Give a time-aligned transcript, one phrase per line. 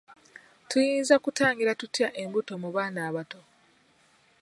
[0.69, 3.39] Tuyinza kutangira tutya embuto mu baana abato?